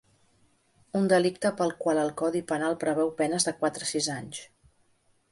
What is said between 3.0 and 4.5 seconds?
penes de quatre a sis anys.